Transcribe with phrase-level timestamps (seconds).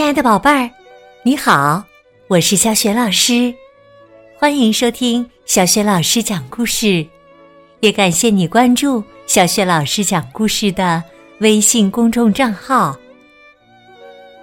[0.00, 0.70] 亲爱的宝贝儿，
[1.22, 1.84] 你好，
[2.26, 3.54] 我是小雪老师，
[4.38, 7.06] 欢迎收听小雪老师讲故事，
[7.80, 11.04] 也感谢你关注小雪老师讲故事的
[11.40, 12.98] 微信公众账号。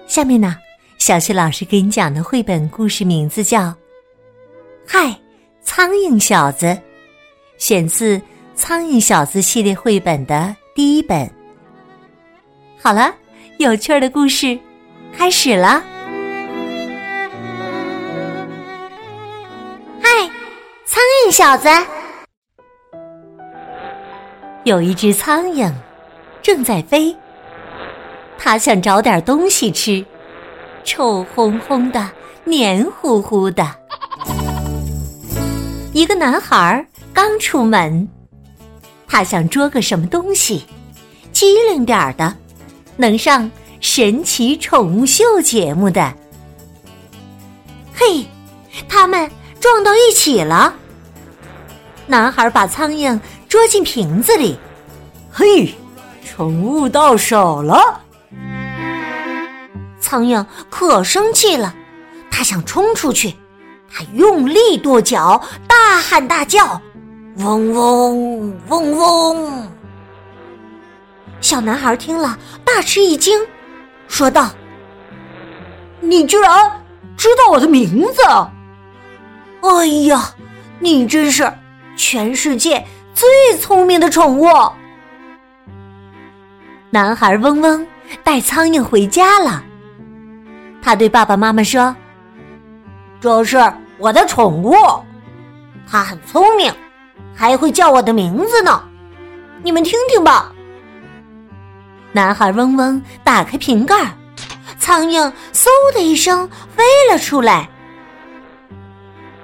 [0.05, 0.55] 下面呢，
[0.99, 3.61] 小雪老师给你讲的绘本故事名字叫
[4.85, 5.19] 《嗨，
[5.63, 6.67] 苍蝇小子》，
[7.57, 8.19] 选自
[8.53, 11.27] 《苍蝇小子》系列绘本的第一本。
[12.79, 13.11] 好了，
[13.57, 14.55] 有趣的故事。
[15.17, 15.83] 开始了！
[19.99, 20.29] 嗨，
[20.85, 21.67] 苍蝇小子！
[24.63, 25.73] 有一只苍蝇
[26.43, 27.15] 正在飞，
[28.37, 30.05] 它想找点东西吃，
[30.83, 32.07] 臭烘烘的，
[32.43, 33.67] 黏糊糊的。
[35.93, 38.07] 一个男孩刚出门，
[39.07, 40.63] 他想捉个什么东西，
[41.31, 42.35] 机灵点儿的，
[42.97, 43.49] 能上。
[43.79, 46.13] 神奇宠物秀节目的，
[47.93, 48.25] 嘿，
[48.89, 50.73] 他们撞到一起了。
[52.05, 54.57] 男孩把苍蝇捉进瓶子里，
[55.31, 55.73] 嘿，
[56.25, 58.01] 宠物到手了。
[59.99, 61.73] 苍蝇可生气了，
[62.31, 63.35] 它想冲出去，
[63.91, 66.81] 它用力跺脚，大喊大叫，
[67.37, 69.67] 嗡嗡嗡嗡。
[71.41, 73.39] 小男孩听了，大吃一惊。
[74.07, 74.49] 说道
[76.01, 76.51] ：“你居然
[77.15, 78.21] 知道我的名字！
[79.61, 80.33] 哎呀，
[80.79, 81.51] 你真是
[81.95, 84.47] 全世界最聪明的宠物！”
[86.89, 87.85] 男孩嗡嗡
[88.23, 89.63] 带苍蝇回家了。
[90.81, 91.93] 他对爸爸妈妈说
[93.19, 93.61] ：“这是
[93.97, 94.73] 我的宠物，
[95.89, 96.73] 它很聪明，
[97.35, 98.81] 还会叫我的名字呢。
[99.63, 100.53] 你们听听吧。”
[102.11, 103.95] 男孩嗡嗡打开瓶盖，
[104.79, 107.69] 苍蝇嗖的一声飞了出来。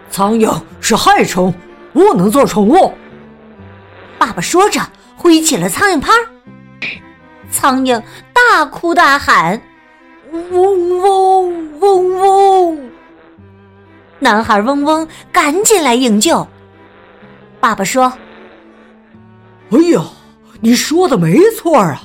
[0.09, 1.53] 苍蝇是害虫，
[1.91, 2.93] 不能做宠物。
[4.17, 4.81] 爸爸说着，
[5.15, 6.11] 挥起了苍蝇拍
[7.51, 8.01] 苍蝇
[8.31, 9.61] 大哭大喊
[10.31, 12.91] ：“嗡嗡嗡嗡！”
[14.19, 16.47] 男孩嗡嗡赶紧来营救。
[17.59, 18.11] 爸爸说
[19.71, 20.01] ：“哎呀，
[20.61, 22.01] 你说的没错啊。”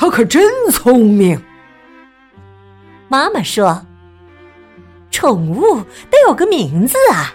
[0.00, 1.38] 他可真聪明。
[3.06, 3.84] 妈妈说
[5.12, 5.78] ：“宠物
[6.10, 7.34] 得有个名字啊。”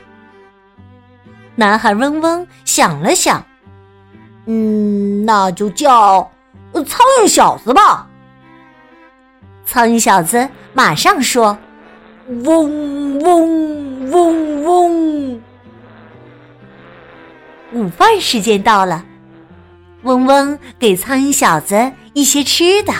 [1.53, 3.45] 男孩嗡嗡想了想，
[4.47, 6.31] 嗯，那就叫
[6.73, 8.09] 苍蝇小子吧。
[9.63, 11.55] 苍蝇小子马上说
[12.45, 15.41] ：“嗡嗡嗡嗡。”
[17.73, 19.05] 午饭时间到了。
[20.05, 22.93] 嗡嗡给苍蝇小子一些吃的，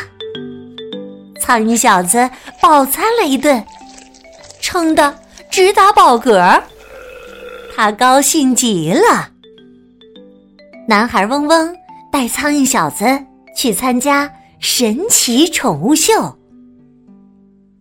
[1.39, 2.27] 苍蝇小子
[2.59, 3.63] 饱餐了一顿，
[4.59, 5.15] 撑得
[5.51, 6.59] 直打饱嗝，
[7.75, 9.29] 他高兴极了。
[10.88, 11.75] 男孩嗡嗡
[12.11, 13.05] 带苍蝇小子
[13.55, 16.35] 去参加神奇宠物秀，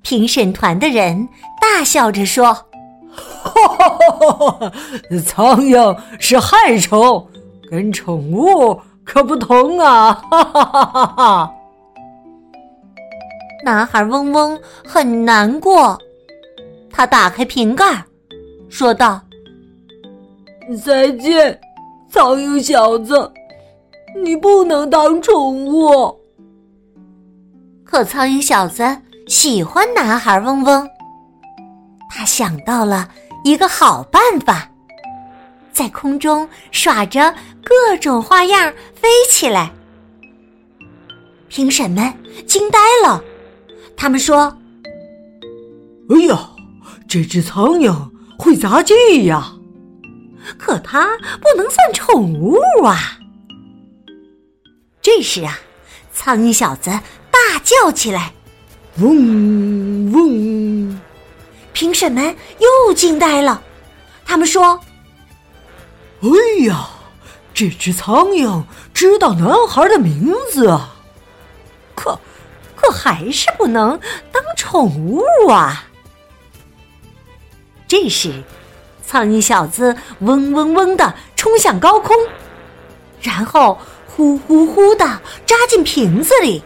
[0.03, 1.27] 评审团的人
[1.63, 2.53] 大笑着说
[3.09, 4.73] ：“哈哈哈哈哈！
[5.27, 7.27] 苍蝇是害虫，
[7.71, 10.15] 跟宠物。”可不疼啊！
[10.31, 11.55] 哈哈哈哈哈！
[13.65, 15.99] 男孩嗡嗡很难过，
[16.91, 18.05] 他打开瓶盖，
[18.69, 19.21] 说道
[20.85, 21.61] ：“再见，
[22.11, 23.33] 苍蝇小子，
[24.23, 26.21] 你不能当宠物。”
[27.85, 28.85] 可苍蝇小子
[29.29, 30.89] 喜欢男孩嗡嗡，
[32.11, 33.09] 他想到了
[33.45, 34.69] 一个好办法。
[35.73, 39.73] 在空中耍着各种花样飞起来，
[41.49, 42.13] 评审们
[42.47, 43.23] 惊呆了。
[43.97, 44.57] 他们说
[46.11, 46.51] ：“哎呀，
[47.09, 48.95] 这只苍蝇会杂技
[49.25, 49.53] 呀！
[50.59, 53.19] 可它不能算宠物啊！”
[55.01, 55.59] 这时啊，
[56.13, 56.91] 苍蝇小子
[57.31, 58.33] 大叫起来
[59.01, 61.01] ：“嗡嗡！”
[61.73, 63.63] 评审们又惊呆了。
[64.25, 64.79] 他们说。
[66.21, 66.89] 哎呀，
[67.55, 70.97] 这只苍蝇知道男孩的名字啊，
[71.95, 72.19] 可
[72.75, 73.99] 可还是不能
[74.33, 75.85] 当宠物啊！
[77.87, 78.43] 这时，
[79.07, 82.17] 苍蝇小子嗡嗡嗡的冲向高空，
[83.23, 83.79] 然后
[84.09, 85.07] 呼呼呼的
[85.47, 86.61] 扎进瓶子里。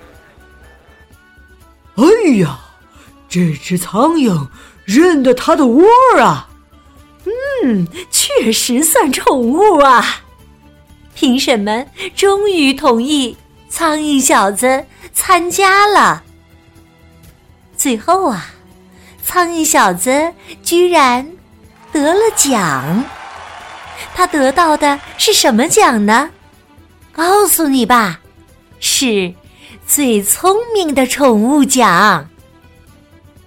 [1.96, 2.04] 哎
[2.38, 2.58] 呀，
[3.28, 4.48] 这只苍蝇
[4.86, 5.84] 认得它的窝
[6.18, 6.48] 啊！
[7.62, 10.22] 嗯，确实算宠物啊！
[11.18, 11.84] 评审们
[12.14, 13.36] 终于同意
[13.68, 16.22] 苍蝇小子参加了。
[17.76, 18.46] 最后啊，
[19.24, 20.32] 苍蝇小子
[20.62, 21.28] 居然
[21.90, 23.04] 得了奖。
[24.14, 26.30] 他得到的是什么奖呢？
[27.10, 28.20] 告诉你吧，
[28.78, 29.34] 是
[29.88, 32.28] 最聪明的宠物奖。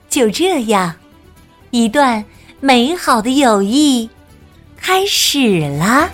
[0.09, 0.93] 就这样，
[1.69, 2.25] 一段
[2.59, 4.09] 美好的友谊
[4.75, 6.09] 开始了。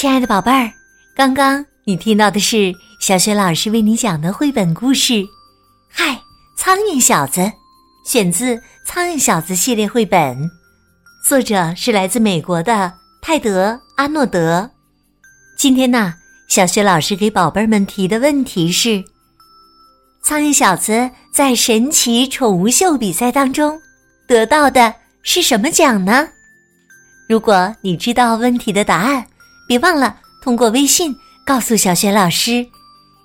[0.00, 0.70] 亲爱的宝贝儿，
[1.12, 5.14] 刚刚你听到的是小雪老师为你讲的绘本故事
[5.90, 6.16] 《嗨，
[6.56, 7.40] 苍蝇小子》，
[8.06, 8.54] 选自
[8.84, 10.48] 《苍蝇小子》系列绘本，
[11.26, 14.70] 作者是来自美国的泰德·阿诺德。
[15.58, 16.14] 今天呢，
[16.48, 19.02] 小雪老师给宝贝们提的问题是：
[20.22, 23.76] 苍蝇小子在神奇宠物秀比赛当中
[24.28, 26.28] 得到的是什么奖呢？
[27.28, 29.26] 如果你知道问题的答案，
[29.68, 32.66] 别忘了通过微信告诉小雪老师，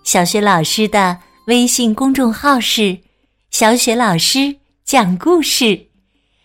[0.03, 1.17] 小雪老师的
[1.47, 2.99] 微信公众号是
[3.49, 5.87] “小雪老师讲故事”，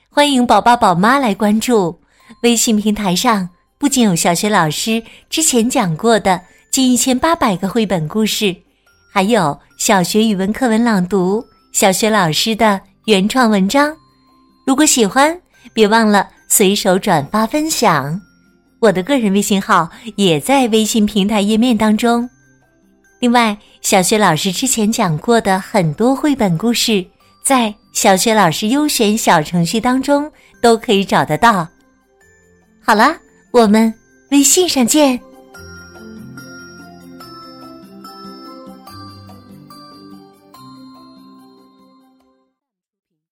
[0.09, 2.01] 欢迎宝宝宝妈来关注。
[2.45, 6.41] 微信平台上不仅有小雪老师之前讲过的
[6.71, 8.55] 近一千八百个绘本故事，
[9.13, 13.93] 还有小学语文课文朗读、小学老师的原创文章。
[14.65, 15.37] 如果喜欢，
[15.73, 18.21] 别忘了随手转发分享。
[18.81, 22.29] 我的个人微信号也在微信平台页面当中。
[23.21, 27.05] 另外，小学老师之前讲过的很多绘本故事，
[27.43, 30.31] 在小学老师优选小程序当中
[30.63, 31.67] 都可以找得到。
[32.81, 33.17] 好了，
[33.51, 33.93] 我们
[34.31, 35.21] 微信上见。